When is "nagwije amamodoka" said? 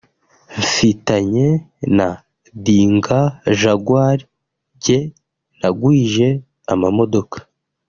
5.59-7.37